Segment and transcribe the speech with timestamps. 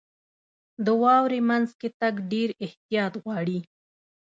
[0.85, 3.59] •د واورې مینځ کې تګ ډېر احتیاط غواړي.